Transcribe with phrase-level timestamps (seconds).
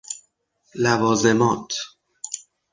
[0.75, 1.73] لوازمات